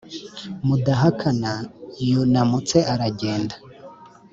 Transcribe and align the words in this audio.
mudahakana 0.67 1.51
yunamutse 2.07 2.77
aragenda 2.93 3.55